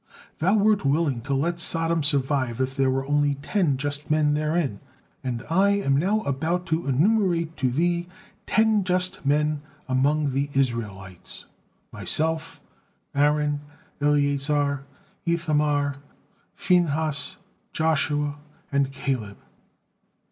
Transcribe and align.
Thou 0.39 0.55
wert 0.55 0.83
willing 0.83 1.21
to 1.21 1.35
let 1.35 1.59
Sodom 1.59 2.01
survive 2.01 2.59
if 2.59 2.75
there 2.75 2.89
were 2.89 3.05
only 3.05 3.35
ten 3.43 3.77
just 3.77 4.09
men 4.09 4.33
therein, 4.33 4.79
and 5.23 5.43
I 5.47 5.73
am 5.79 5.95
now 5.95 6.21
about 6.21 6.65
to 6.73 6.87
enumerate 6.87 7.55
to 7.57 7.69
Thee 7.69 8.07
ten 8.47 8.83
just 8.83 9.23
men 9.27 9.61
among 9.87 10.31
the 10.33 10.49
Israelites: 10.55 11.45
myself, 11.93 12.61
Aaron, 13.13 13.61
Eleazar, 14.01 14.85
Ithamar, 15.23 15.97
Phinehas, 16.55 17.35
Joshua, 17.71 18.39
and 18.71 18.91
Caleb." 18.91 19.37